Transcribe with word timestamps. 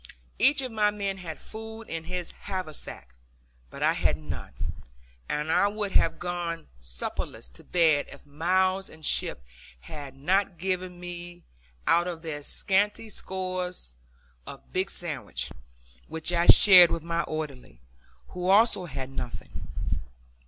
Each 0.39 0.63
of 0.63 0.71
my 0.71 0.89
men 0.89 1.17
had 1.19 1.37
food 1.37 1.83
in 1.83 2.05
his 2.05 2.31
haversack, 2.31 3.13
but 3.69 3.83
I 3.83 3.93
had 3.93 4.17
none, 4.17 4.55
and 5.29 5.51
I 5.51 5.67
would 5.67 5.91
have 5.91 6.17
gone 6.17 6.69
supperless 6.79 7.51
to 7.51 7.63
bed 7.63 8.07
if 8.11 8.25
Mills 8.25 8.89
and 8.89 9.05
Shipp 9.05 9.43
had 9.81 10.15
not 10.17 10.57
given 10.57 10.99
me 10.99 11.43
out 11.85 12.07
of 12.07 12.23
their 12.23 12.41
scanty 12.41 13.09
stores 13.09 13.93
a 14.47 14.57
big 14.57 14.89
sandwich, 14.89 15.51
which 16.07 16.31
I 16.33 16.47
shared 16.47 16.89
with 16.89 17.03
my 17.03 17.21
orderly, 17.25 17.79
who 18.29 18.49
also 18.49 18.85
had 18.85 19.11
nothing. 19.11 19.67